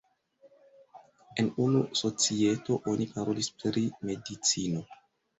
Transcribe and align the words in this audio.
En 1.41 1.49
unu 1.65 1.81
societo 1.99 2.77
oni 2.93 3.07
parolis 3.17 3.49
pri 3.65 3.83
medicino. 4.11 4.83